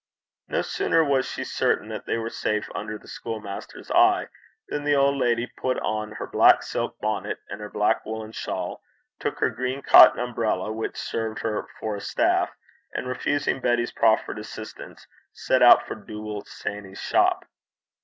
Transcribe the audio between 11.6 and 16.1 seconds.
for a staff, and, refusing Betty's proffered assistance, set out for